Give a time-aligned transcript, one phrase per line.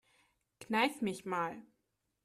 [0.59, 1.61] Kneif mich mal.